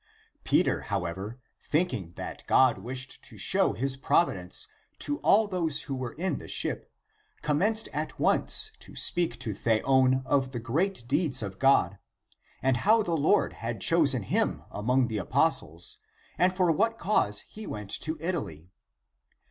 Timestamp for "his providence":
3.73-4.65